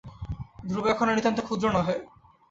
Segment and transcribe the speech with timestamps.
[0.63, 1.95] ধ্রুব এখন আর নিতান্ত ক্ষুদ্র নহে।